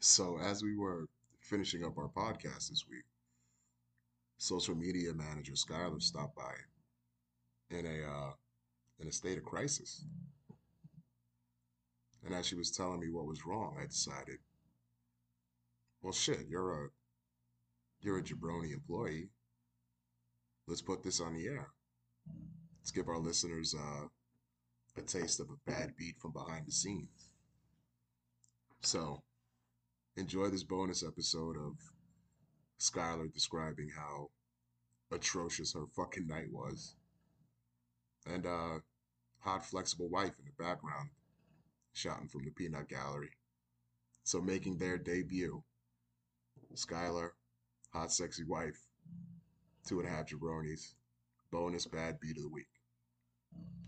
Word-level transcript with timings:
So 0.00 0.38
as 0.38 0.62
we 0.62 0.76
were 0.76 1.08
finishing 1.42 1.84
up 1.84 1.98
our 1.98 2.08
podcast 2.08 2.70
this 2.70 2.86
week, 2.88 3.04
social 4.38 4.74
media 4.74 5.12
manager 5.12 5.52
Skyler 5.52 6.02
stopped 6.02 6.34
by 6.34 6.54
in 7.70 7.84
a 7.84 8.10
uh, 8.10 8.32
in 8.98 9.08
a 9.08 9.12
state 9.12 9.36
of 9.36 9.44
crisis. 9.44 10.06
And 12.24 12.34
as 12.34 12.46
she 12.46 12.54
was 12.54 12.70
telling 12.70 13.00
me 13.00 13.10
what 13.10 13.26
was 13.26 13.46
wrong, 13.46 13.76
I 13.80 13.86
decided, 13.86 14.38
well, 16.02 16.12
shit, 16.12 16.46
you're 16.48 16.86
a 16.86 16.88
you're 18.00 18.18
a 18.18 18.22
jabroni 18.22 18.72
employee. 18.72 19.28
Let's 20.66 20.82
put 20.82 21.02
this 21.02 21.20
on 21.20 21.34
the 21.34 21.46
air. 21.46 21.68
Let's 22.80 22.90
give 22.90 23.08
our 23.08 23.18
listeners 23.18 23.74
uh, 23.74 24.06
a 24.96 25.02
taste 25.02 25.40
of 25.40 25.48
a 25.50 25.70
bad 25.70 25.94
beat 25.98 26.16
from 26.18 26.32
behind 26.32 26.66
the 26.66 26.72
scenes. 26.72 27.28
So, 28.82 29.22
enjoy 30.20 30.48
this 30.48 30.62
bonus 30.62 31.02
episode 31.02 31.56
of 31.56 31.78
Skyler 32.78 33.32
describing 33.32 33.88
how 33.88 34.28
atrocious 35.10 35.72
her 35.72 35.86
fucking 35.96 36.26
night 36.26 36.52
was. 36.52 36.94
And 38.26 38.44
uh 38.44 38.80
hot 39.38 39.64
flexible 39.64 40.08
wife 40.10 40.34
in 40.38 40.44
the 40.44 40.62
background 40.62 41.08
shouting 41.94 42.28
from 42.28 42.44
the 42.44 42.50
peanut 42.50 42.88
gallery. 42.88 43.30
So 44.22 44.40
making 44.40 44.76
their 44.78 44.98
debut. 44.98 45.62
Skyler, 46.74 47.30
hot 47.92 48.12
sexy 48.12 48.44
wife, 48.44 48.78
two 49.88 49.98
and 49.98 50.08
a 50.08 50.12
half 50.12 50.26
jabronis, 50.26 50.92
bonus 51.50 51.86
bad 51.86 52.20
beat 52.20 52.36
of 52.36 52.44
the 52.44 52.48
week. 52.48 52.68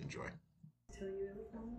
Enjoy. 0.00 0.26
Tell 0.92 1.08
you 1.08 1.28
everything. 1.30 1.76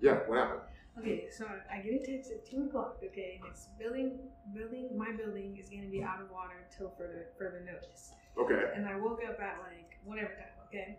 Yeah, 0.00 0.14
what 0.26 0.38
happened? 0.38 0.60
Okay, 0.98 1.26
so 1.30 1.44
I 1.70 1.78
get 1.80 1.92
a 2.02 2.06
text 2.06 2.30
at 2.30 2.48
two 2.48 2.64
o'clock. 2.64 2.96
Okay, 3.04 3.38
and 3.40 3.50
it's 3.50 3.68
building, 3.78 4.18
building. 4.54 4.88
My 4.96 5.12
building 5.12 5.56
is 5.60 5.68
gonna 5.68 5.88
be 5.88 6.02
out 6.02 6.22
of 6.22 6.30
water 6.30 6.64
until 6.64 6.90
further 6.96 7.28
further 7.38 7.62
notice. 7.66 8.12
Okay. 8.38 8.72
And 8.74 8.86
I 8.86 8.96
woke 8.96 9.20
up 9.28 9.38
at 9.40 9.58
like 9.62 9.98
whatever 10.04 10.28
time. 10.28 10.56
Okay, 10.68 10.98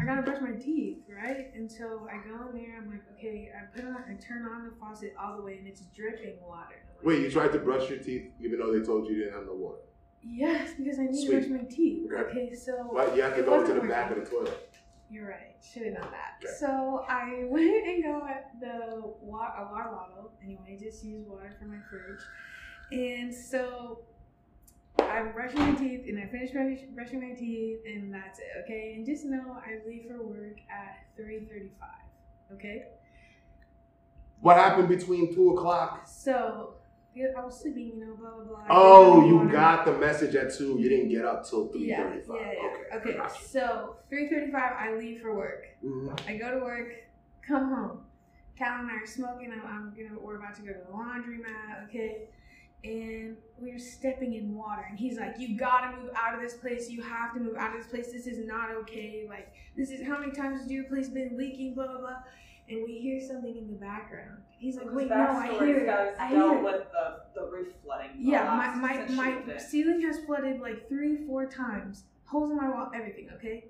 I 0.00 0.04
gotta 0.06 0.22
brush 0.22 0.40
my 0.40 0.52
teeth, 0.52 1.04
right? 1.14 1.52
And 1.54 1.70
so 1.70 2.08
I 2.10 2.26
go 2.26 2.48
in 2.48 2.56
there. 2.56 2.78
I'm 2.78 2.90
like, 2.90 3.02
okay. 3.18 3.50
I 3.54 3.66
put 3.76 3.84
on, 3.84 3.96
I 4.08 4.14
turn 4.14 4.46
on 4.46 4.64
the 4.64 4.72
faucet 4.80 5.14
all 5.20 5.36
the 5.36 5.42
way, 5.42 5.58
and 5.58 5.66
it's 5.66 5.82
dripping 5.94 6.36
water. 6.42 6.76
Like, 6.96 7.04
Wait, 7.06 7.20
you 7.20 7.30
tried 7.30 7.52
to 7.52 7.58
brush 7.58 7.90
your 7.90 7.98
teeth 7.98 8.32
even 8.40 8.58
though 8.58 8.72
they 8.72 8.84
told 8.84 9.06
you 9.08 9.14
you 9.14 9.24
didn't 9.24 9.34
have 9.34 9.46
no 9.46 9.54
water. 9.54 9.78
Yes, 10.22 10.72
because 10.76 10.98
I 10.98 11.04
need 11.04 11.26
Sweet. 11.26 11.42
to 11.42 11.48
brush 11.48 11.62
my 11.62 11.68
teeth. 11.68 12.10
Okay. 12.12 12.30
Okay, 12.30 12.54
so 12.54 12.72
Why 12.90 13.14
you 13.14 13.22
have 13.22 13.36
to 13.36 13.42
go 13.42 13.64
to 13.66 13.72
the 13.74 13.80
back 13.86 14.10
of 14.10 14.16
the 14.24 14.24
toilet? 14.28 14.67
You're 15.10 15.28
right. 15.28 15.56
Should 15.62 15.84
have 15.86 15.94
done 15.94 16.10
that. 16.10 16.44
Okay. 16.44 16.54
So 16.58 17.04
I 17.08 17.44
went 17.48 17.86
and 17.86 18.04
got 18.04 18.60
the 18.60 19.02
water, 19.20 19.52
a 19.58 19.64
water 19.72 19.90
bottle. 19.90 20.32
Anyway, 20.42 20.78
just 20.80 21.04
use 21.04 21.26
water 21.26 21.54
for 21.58 21.66
my 21.66 21.78
fridge. 21.88 22.20
And 22.92 23.34
so 23.34 24.00
I'm 24.98 25.32
brushing 25.32 25.60
my 25.60 25.74
teeth, 25.74 26.04
and 26.08 26.18
I 26.18 26.26
finish 26.26 26.50
brush- 26.50 26.88
brushing 26.94 27.20
my 27.20 27.34
teeth, 27.34 27.78
and 27.86 28.12
that's 28.12 28.38
it. 28.38 28.46
Okay. 28.64 28.94
And 28.96 29.06
just 29.06 29.24
know 29.24 29.56
I 29.64 29.86
leave 29.86 30.06
for 30.08 30.22
work 30.22 30.58
at 30.70 31.06
3:35. 31.16 31.70
Okay. 32.54 32.84
What 34.40 34.56
happened 34.56 34.88
between 34.88 35.34
two 35.34 35.50
o'clock? 35.50 36.06
So 36.06 36.74
I 37.36 37.44
was 37.44 37.60
sleeping, 37.60 37.88
you 37.88 37.96
know, 38.06 38.14
blah 38.16 38.30
blah 38.30 38.44
blah. 38.44 38.64
Oh, 38.70 39.26
you 39.26 39.50
got 39.50 39.84
the 39.84 39.92
message 39.98 40.34
at 40.34 40.54
two. 40.54 40.76
You 40.78 40.88
didn't 40.88 41.08
get 41.10 41.24
up 41.24 41.44
till 41.48 41.68
three 41.68 41.88
Yeah, 41.88 42.02
thirty-five. 42.08 42.36
yeah, 42.40 42.52
yeah. 42.92 42.96
Okay. 42.98 43.10
Okay. 43.18 43.28
So 43.44 43.96
3:35, 44.10 44.54
I 44.54 44.94
leave 44.96 45.20
for 45.20 45.34
work. 45.34 45.64
Mhm. 45.84 46.18
I 46.28 46.36
go 46.36 46.58
to 46.58 46.64
work, 46.64 46.92
come 47.46 47.68
home. 47.74 48.04
Cal 48.56 48.80
and 48.80 48.90
I 48.90 48.94
are 48.96 49.06
smoking. 49.06 49.52
I'm, 49.52 49.62
I'm 49.66 49.94
gonna. 49.96 50.18
We're 50.20 50.36
about 50.36 50.54
to 50.56 50.62
go 50.62 50.72
to 50.72 50.78
the 50.78 50.90
laundromat. 50.92 51.84
Okay, 51.88 52.28
and 52.84 53.36
we're 53.58 53.78
stepping 53.78 54.34
in 54.34 54.54
water, 54.54 54.84
and 54.88 54.98
he's 54.98 55.16
like, 55.18 55.38
"You 55.38 55.56
gotta 55.56 55.96
move 55.96 56.10
out 56.16 56.34
of 56.34 56.40
this 56.40 56.54
place. 56.54 56.90
You 56.90 57.02
have 57.02 57.34
to 57.34 57.40
move 57.40 57.56
out 57.56 57.74
of 57.76 57.82
this 57.82 57.90
place. 57.90 58.10
This 58.12 58.26
is 58.26 58.44
not 58.46 58.70
okay. 58.82 59.26
Like, 59.28 59.52
this 59.76 59.90
is 59.90 60.04
how 60.06 60.18
many 60.18 60.32
times 60.32 60.60
has 60.62 60.70
your 60.70 60.84
place 60.84 61.08
been 61.08 61.36
leaking? 61.36 61.74
Blah 61.74 61.86
blah 61.86 61.98
blah." 62.00 62.16
And 62.68 62.84
we 62.84 62.98
hear 62.98 63.20
something 63.20 63.56
in 63.56 63.66
the 63.66 63.78
background. 63.78 64.38
He's 64.58 64.76
like, 64.76 64.92
"Wait, 64.92 65.08
no, 65.08 65.16
I 65.16 65.48
hear 65.58 65.78
it. 65.78 66.16
I 66.18 66.28
hear 66.28 66.52
it." 66.52 66.62
with 66.62 66.86
the, 66.92 67.40
the 67.40 67.46
roof 67.46 67.68
flooding. 67.82 68.10
Yeah, 68.18 68.44
my 68.44 68.74
my, 68.74 69.08
my 69.08 69.56
ceiling 69.56 70.02
has 70.02 70.18
flooded 70.26 70.60
like 70.60 70.88
three, 70.88 71.24
four 71.26 71.46
times. 71.46 72.04
Holes 72.24 72.50
in 72.50 72.56
my 72.56 72.68
wall, 72.68 72.90
everything, 72.94 73.30
okay? 73.36 73.64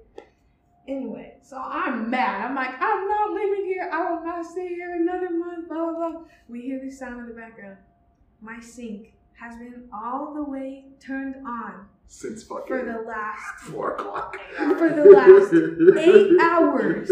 Anyway, 0.88 1.34
so 1.42 1.58
I'm 1.58 2.10
mad. 2.10 2.44
I'm 2.44 2.56
like, 2.56 2.74
I'm 2.80 3.08
not 3.08 3.30
living 3.32 3.66
here. 3.66 3.88
I 3.92 4.10
will 4.10 4.24
not 4.24 4.44
stay 4.44 4.68
here 4.68 4.96
another 4.96 5.30
month, 5.30 5.68
blah, 5.68 5.92
blah, 5.92 6.10
blah. 6.10 6.20
We 6.48 6.62
hear 6.62 6.80
this 6.82 6.98
sound 6.98 7.20
in 7.20 7.28
the 7.28 7.34
background. 7.34 7.76
My 8.40 8.58
sink 8.58 9.12
has 9.40 9.56
been 9.56 9.88
all 9.92 10.34
the 10.34 10.42
way 10.42 10.84
turned 11.00 11.36
on 11.46 11.86
Since 12.06 12.42
fucking 12.44 12.66
for 12.66 12.84
the 12.84 13.02
last 13.06 13.60
four 13.60 13.92
o'clock. 13.94 14.36
for 14.56 14.88
the 14.88 15.04
last 15.04 15.52
eight 15.98 16.32
hours 16.40 17.10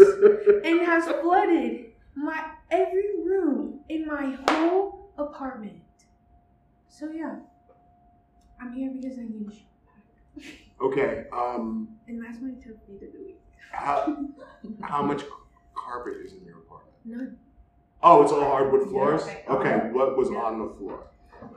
and 0.65 0.79
has 0.85 1.05
flooded 1.21 1.85
my 2.15 2.51
every 2.71 3.21
room 3.23 3.79
in 3.89 4.05
my 4.05 4.37
whole 4.49 5.11
apartment. 5.17 5.81
So 6.89 7.09
yeah, 7.11 7.35
I'm 8.59 8.73
here 8.73 8.91
because 8.91 9.17
I 9.19 9.23
need 9.23 9.51
you. 9.53 10.43
Okay. 10.81 11.25
Um. 11.31 11.89
And 12.07 12.23
that's 12.23 12.39
my 12.41 12.51
tip 12.63 12.77
of 12.89 12.99
the 12.99 13.09
week. 13.17 13.39
How 13.71 14.17
how 14.81 15.03
much 15.03 15.23
carpet 15.75 16.15
is 16.25 16.33
in 16.33 16.43
your 16.45 16.57
apartment? 16.59 16.95
None. 17.05 17.37
Oh, 18.03 18.21
it's 18.23 18.31
all 18.31 18.41
hardwood 18.41 18.89
floors. 18.89 19.23
okay. 19.23 19.43
Okay. 19.49 19.89
What 19.91 20.17
was 20.17 20.29
Yeah. 20.31 20.37
on 20.39 20.59
the 20.59 20.73
floor? 20.75 21.07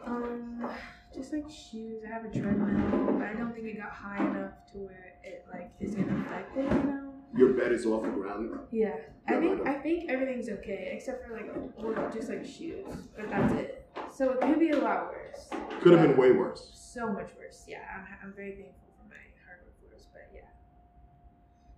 Um, 0.06 0.68
just 1.14 1.32
like 1.32 1.48
shoes. 1.50 2.02
I 2.06 2.12
have 2.12 2.24
a 2.24 2.28
treadmill, 2.30 3.18
but 3.18 3.26
I 3.26 3.32
don't 3.34 3.52
think 3.54 3.66
it 3.66 3.78
got 3.78 3.91
high 3.91 4.24
enough 4.24 4.52
to 4.72 4.78
where 4.78 5.14
it 5.24 5.44
like 5.52 5.70
is 5.80 5.94
gonna 5.94 6.20
affect 6.24 6.56
it. 6.56 6.64
You 6.64 6.82
know? 6.91 7.14
Your 7.36 7.52
bed 7.52 7.72
is 7.72 7.86
off 7.86 8.02
the 8.02 8.08
ground. 8.10 8.50
Yeah. 8.72 8.94
I 9.28 9.36
think 9.38 9.66
I 9.66 9.74
think 9.74 10.10
everything's 10.10 10.48
okay 10.48 10.92
except 10.94 11.26
for 11.26 11.34
like 11.34 11.50
well, 11.76 12.10
just 12.12 12.28
like 12.28 12.44
shoes, 12.44 12.86
but 13.16 13.30
that's 13.30 13.52
it. 13.54 13.86
So 14.12 14.32
it 14.32 14.41
could 14.41 14.58
be 14.58 14.70
a 14.70 14.78
lot 14.78 15.08
worse. 15.08 15.48
Could 15.80 15.92
have 15.98 16.02
been 16.08 16.16
way 16.16 16.32
worse. 16.32 16.70
so 16.74 17.12
much 17.12 17.30
worse. 17.38 17.64
Yeah, 17.68 17.78
I'm, 17.94 18.06
I'm 18.28 18.32
very 18.34 18.52
thankful 18.52 18.91
for 18.98 19.08
my 19.08 19.16
hardwood 19.47 19.74
floors, 19.80 20.06
but 20.12 20.28
yeah. 20.34 20.41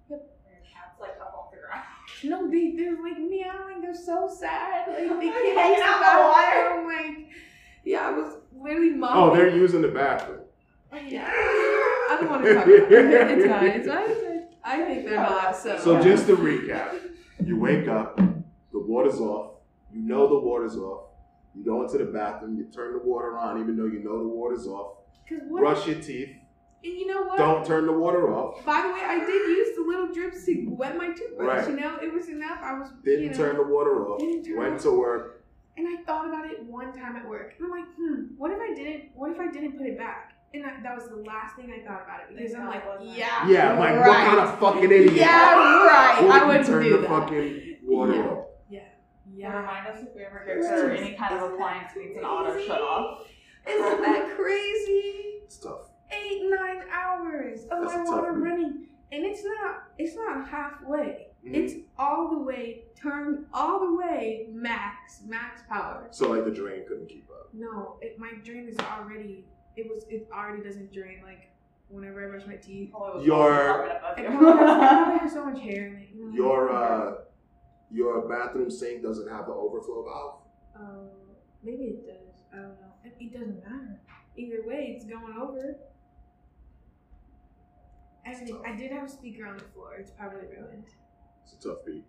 Your 0.08 0.20
cat's 0.64 1.00
like 1.00 1.16
up 1.20 1.34
off 1.36 1.50
the 1.50 1.58
ground. 1.58 1.84
No, 2.24 2.50
they 2.50 2.72
they're 2.76 3.02
like 3.02 3.18
meowing. 3.18 3.80
They're 3.82 3.94
so 3.94 4.28
sad. 4.32 4.88
Like 4.88 5.20
they 5.20 5.28
can't 5.30 5.58
hanging 5.58 5.78
use 5.78 5.84
out 5.84 6.00
in 6.00 6.16
the 6.16 6.22
water. 6.24 6.50
bathroom. 6.52 6.86
Like 6.88 7.21
yeah, 7.84 8.08
I 8.08 8.10
was 8.12 8.36
literally 8.54 8.90
mopping. 8.90 9.22
Oh, 9.22 9.34
they're 9.34 9.54
using 9.54 9.82
the 9.82 9.88
bathroom. 9.88 10.40
Oh, 10.92 10.96
yeah. 10.96 11.26
I 11.28 12.18
don't 12.20 12.30
want 12.30 12.44
to 12.44 12.54
talk 12.54 12.64
about 12.66 12.78
it. 12.78 12.92
It's 12.92 13.46
fine. 13.46 13.66
It's 13.66 13.86
fine. 13.88 14.10
It's 14.10 14.20
fine. 14.20 14.42
I 14.64 14.84
think 14.84 15.04
they're 15.06 15.16
not. 15.16 15.56
So, 15.56 15.78
So 15.78 16.02
just 16.02 16.26
to 16.26 16.36
recap, 16.36 17.00
you 17.44 17.58
wake 17.58 17.88
up, 17.88 18.16
the 18.16 18.78
water's 18.78 19.18
off, 19.18 19.56
you 19.92 20.00
know 20.02 20.28
the 20.28 20.38
water's 20.38 20.76
off, 20.76 21.08
you 21.54 21.64
go 21.64 21.82
into 21.82 21.98
the 21.98 22.04
bathroom, 22.04 22.56
you 22.56 22.64
turn 22.72 22.92
the 22.92 23.00
water 23.04 23.36
on 23.38 23.60
even 23.60 23.76
though 23.76 23.86
you 23.86 24.02
know 24.04 24.18
the 24.22 24.28
water's 24.28 24.66
off, 24.66 24.98
brush 25.50 25.86
your 25.86 26.00
teeth, 26.00 26.28
and 26.84 26.92
you 26.92 27.06
know 27.06 27.22
what? 27.22 27.38
don't 27.38 27.66
turn 27.66 27.86
the 27.86 27.92
water 27.92 28.32
off, 28.32 28.64
By 28.64 28.82
the 28.82 28.92
way, 28.92 29.00
I 29.02 29.18
did 29.18 29.28
use 29.48 29.76
the 29.76 29.82
little 29.82 30.12
drips 30.12 30.44
to 30.46 30.66
wet 30.68 30.96
my 30.96 31.08
toothbrush. 31.08 31.66
Right. 31.66 31.68
You 31.68 31.76
know, 31.80 31.96
it 32.00 32.12
was 32.12 32.28
enough. 32.28 32.60
I 32.62 32.78
was 32.78 32.90
didn't 33.04 33.24
you 33.24 33.30
know, 33.30 33.36
turn 33.36 33.56
the 33.56 33.64
water 33.64 34.06
off, 34.08 34.20
Didn't 34.20 34.44
turn 34.44 34.56
went 34.58 34.74
off. 34.76 34.82
to 34.82 34.98
work. 34.98 35.41
And 35.76 35.88
I 35.88 36.02
thought 36.04 36.28
about 36.28 36.44
it 36.46 36.62
one 36.66 36.92
time 36.92 37.16
at 37.16 37.26
work, 37.26 37.54
and 37.58 37.64
I'm 37.66 37.70
like, 37.70 37.88
hmm, 37.96 38.34
what 38.36 38.50
if 38.50 38.58
I 38.60 38.74
didn't? 38.74 39.10
What 39.14 39.30
if 39.30 39.38
I 39.40 39.50
didn't 39.50 39.78
put 39.78 39.86
it 39.86 39.96
back? 39.96 40.34
And 40.54 40.66
I, 40.66 40.80
that 40.82 40.94
was 40.94 41.08
the 41.08 41.16
last 41.16 41.56
thing 41.56 41.72
I 41.72 41.82
thought 41.86 42.02
about 42.02 42.20
it 42.28 42.36
because 42.36 42.54
I'm 42.54 42.66
like, 42.66 42.82
Thank 42.82 42.84
God 42.84 42.94
it 42.96 42.98
wasn't. 43.00 43.18
yeah, 43.18 43.48
Yeah, 43.48 43.72
I'm 43.72 43.78
like, 43.78 44.06
what 44.06 44.16
kind 44.18 44.38
of 44.40 44.58
fucking 44.60 44.84
idiot? 44.84 45.14
Yeah, 45.14 45.54
right. 45.86 46.18
I 46.18 46.22
wouldn't 46.22 46.46
wouldn't 46.46 46.66
turn 46.66 46.82
do 46.84 46.90
the 46.90 46.98
that. 46.98 47.08
fucking 47.08 47.76
water 47.84 48.14
Yeah. 48.14 48.20
off. 48.28 48.44
Yeah, 48.68 48.80
Yeah. 49.34 49.48
yeah. 49.48 49.56
Remind 49.60 49.86
us 49.86 50.02
if 50.02 50.14
we 50.14 50.22
ever 50.24 50.44
get 50.46 50.60
to 50.60 50.98
any 51.00 51.14
kind 51.16 51.34
of 51.36 51.52
appliance 51.52 51.92
needs 51.96 52.18
an 52.18 52.24
auto 52.24 52.60
shut 52.66 52.82
off. 52.82 53.26
Isn't 53.66 54.02
that 54.02 54.36
crazy? 54.36 55.40
It's 55.44 55.56
tough. 55.56 55.88
Eight, 56.12 56.42
nine 56.44 56.82
hours 56.92 57.60
of 57.70 57.80
That's 57.80 57.94
my 57.94 58.02
a 58.02 58.04
tough 58.04 58.08
water 58.08 58.32
week. 58.34 58.44
running, 58.44 58.86
and 59.12 59.24
it's 59.24 59.44
not. 59.44 59.82
It's 59.98 60.16
not 60.16 60.48
halfway. 60.48 61.28
Mhm. 61.46 61.54
It's 61.54 61.74
all 61.98 62.30
the 62.30 62.38
way 62.38 62.84
turned, 62.96 63.46
all 63.52 63.80
the 63.80 63.94
way 63.96 64.48
max, 64.50 65.20
max 65.26 65.62
power. 65.68 66.08
So 66.10 66.30
like 66.30 66.44
the 66.44 66.50
drain 66.50 66.84
couldn't 66.88 67.08
keep 67.08 67.28
up. 67.30 67.50
No, 67.52 67.98
it, 68.00 68.18
my 68.18 68.32
drain 68.44 68.68
is 68.68 68.78
already. 68.78 69.44
It 69.76 69.88
was. 69.88 70.04
It 70.08 70.28
already 70.32 70.62
doesn't 70.62 70.92
drain 70.92 71.20
like 71.24 71.50
whenever 71.88 72.24
I 72.26 72.30
brush 72.30 72.46
my 72.46 72.56
teeth. 72.56 72.90
Probably 72.90 73.18
was 73.18 73.26
Your- 73.26 73.90
I 73.90 74.18
have, 74.20 74.32
I 74.32 74.36
probably 74.36 75.18
have 75.18 75.30
so 75.30 75.44
much 75.44 75.60
hair 75.60 75.86
in 75.88 75.96
it. 75.98 76.08
You 76.14 76.24
know? 76.30 76.34
Your 76.34 76.72
uh 76.72 77.14
your 77.90 78.26
bathroom 78.26 78.70
sink 78.70 79.02
doesn't 79.02 79.28
have 79.28 79.46
the 79.46 79.52
overflow 79.52 80.02
valve. 80.04 80.38
Um, 80.74 81.08
maybe 81.62 81.84
it 81.84 82.06
does. 82.06 82.42
I 82.52 82.56
don't 82.56 82.68
know. 82.80 82.92
It, 83.04 83.14
it 83.20 83.32
doesn't 83.34 83.62
matter. 83.62 84.00
Either 84.36 84.62
way, 84.64 84.94
it's 84.96 85.04
going 85.04 85.34
over. 85.38 85.76
Actually, 88.24 88.54
I 88.66 88.76
did 88.76 88.92
have 88.92 89.04
a 89.04 89.08
speaker 89.08 89.46
on 89.46 89.56
the 89.58 89.64
floor. 89.64 89.94
It's 89.98 90.10
probably 90.12 90.40
ruined. 90.46 90.84
It's 91.44 91.54
a 91.54 91.68
tough 91.68 91.78
beat. 91.86 92.04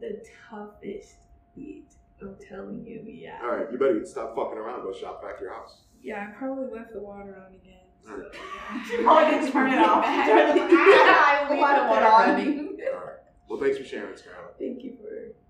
The 0.00 0.24
toughest 0.50 1.26
beat. 1.54 1.92
I'm 2.20 2.36
telling 2.48 2.84
you, 2.84 3.02
yeah. 3.06 3.38
All 3.42 3.50
right, 3.56 3.70
you 3.70 3.78
better 3.78 4.04
stop 4.04 4.34
fucking 4.34 4.58
around. 4.58 4.82
Go 4.82 4.92
shop 4.92 5.22
back 5.22 5.40
your 5.40 5.52
house. 5.52 5.82
Yeah, 6.02 6.28
I 6.28 6.36
probably 6.38 6.66
left 6.76 6.92
the 6.92 7.00
water 7.00 7.36
on 7.46 7.54
again. 7.54 7.84
So, 8.04 8.12
Alright. 8.12 8.26
yeah. 8.34 8.92
You 8.98 9.02
probably 9.04 9.38
didn't 9.38 9.52
turn 9.52 9.72
it 9.72 9.78
off. 9.78 10.02
Back. 10.02 10.26
Turn 10.26 10.56
the- 10.68 10.74
I 10.74 11.46
Leave 11.50 11.60
left 11.60 11.78
the 11.78 11.84
it 11.84 11.88
water 11.88 12.06
on. 12.06 12.28
running. 12.30 12.58
All 12.92 13.00
right. 13.04 13.14
Well, 13.48 13.60
thanks 13.60 13.78
for 13.78 13.84
sharing, 13.84 14.14
Skyler. 14.14 14.56
Thank 14.58 14.82
you 14.82 14.96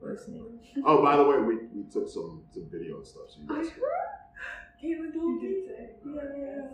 for 0.00 0.10
listening. 0.12 0.58
Oh, 0.84 1.02
by 1.02 1.16
the 1.16 1.24
way, 1.24 1.38
we, 1.38 1.56
we 1.74 1.88
took 1.90 2.08
some 2.08 2.42
some 2.52 2.68
video 2.70 2.96
and 2.98 3.06
stuff. 3.06 3.22
So 3.28 3.40
you 3.40 3.46
I 3.50 3.62
guys. 3.62 3.70
heard. 3.72 3.82
Caitlin 4.82 5.12
told 5.14 5.42
me. 5.42 5.64
Yeah, 6.04 6.22
yeah. 6.36 6.66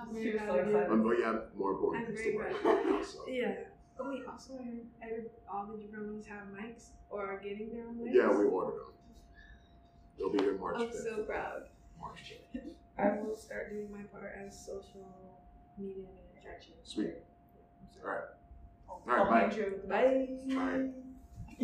I'm 0.00 0.14
She 0.14 0.30
very 0.30 0.32
was 0.32 0.40
so 0.40 0.46
proud 0.46 0.58
of 0.60 0.68
you. 0.68 0.92
Um, 0.92 1.02
but 1.02 1.18
yeah, 1.18 1.38
more 1.56 1.70
important 1.72 2.08
I'm 2.08 2.14
things 2.14 2.20
to 2.20 2.24
very 2.24 2.36
worry 2.36 2.54
proud. 2.54 3.04
So. 3.04 3.24
Yeah. 3.28 3.54
Oh 4.00 4.08
wait, 4.10 4.22
also 4.26 4.54
heard 4.54 4.86
every, 5.02 5.24
all 5.50 5.66
the 5.66 5.74
jabronis 5.74 6.26
have 6.26 6.46
mics 6.48 6.86
or 7.10 7.26
are 7.26 7.38
getting 7.38 7.70
their 7.72 7.86
own 7.86 7.96
mics. 7.98 8.14
Yeah, 8.14 8.28
we 8.30 8.46
ordered 8.46 8.78
them. 8.78 8.92
They'll 10.18 10.32
be 10.32 10.38
here 10.38 10.56
March 10.58 10.76
I'm 10.80 10.88
5th. 10.88 11.02
so 11.04 11.22
proud. 11.24 11.62
March 12.00 12.34
5th. 12.54 12.72
I 12.98 13.20
will 13.20 13.36
start 13.36 13.70
doing 13.70 13.90
my 13.92 14.02
part 14.04 14.32
as 14.46 14.58
social 14.66 15.06
media 15.78 16.04
manager. 16.34 16.72
Sweet. 16.82 17.14
All 18.02 18.08
right. 18.10 18.20
All 18.88 19.02
right. 19.06 19.42
hand 19.42 19.56
you- 19.56 19.80
Bye. 19.88 20.28
Bye. 20.54 20.88